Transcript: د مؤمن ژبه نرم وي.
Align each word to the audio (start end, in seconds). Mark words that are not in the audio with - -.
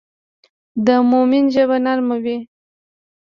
د 0.85 0.87
مؤمن 1.09 1.43
ژبه 1.53 1.77
نرم 1.85 2.09
وي. 2.23 2.37